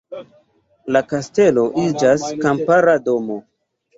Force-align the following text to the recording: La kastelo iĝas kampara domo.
La 0.95 1.01
kastelo 1.11 1.65
iĝas 1.83 2.25
kampara 2.47 2.99
domo. 3.11 3.39